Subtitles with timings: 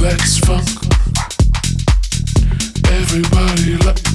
[0.00, 0.66] Let's funk.
[2.90, 4.09] Everybody likes